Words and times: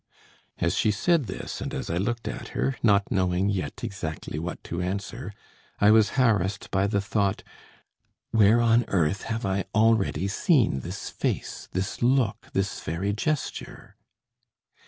"As 0.57 0.73
she 0.73 0.89
said 0.89 1.25
this, 1.27 1.61
and 1.61 1.75
as 1.75 1.87
I 1.87 1.97
looked 1.97 2.27
at 2.27 2.47
her, 2.57 2.75
not 2.81 3.11
knowing 3.11 3.49
yet 3.49 3.83
exactly 3.83 4.39
what 4.39 4.63
to 4.63 4.81
answer, 4.81 5.31
I 5.79 5.91
was 5.91 6.17
harassed 6.17 6.71
by 6.71 6.87
the 6.87 6.99
thought: 6.99 7.43
Where 8.31 8.59
on 8.61 8.83
earth 8.87 9.21
have 9.25 9.45
I 9.45 9.65
already 9.75 10.27
seen 10.27 10.79
this 10.79 11.11
face, 11.11 11.69
this 11.73 12.01
look, 12.01 12.47
this 12.51 12.79
very 12.79 13.13
gesture? 13.13 13.95